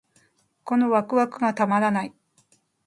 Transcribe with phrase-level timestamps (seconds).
[0.63, 2.13] このワクワクがたまらない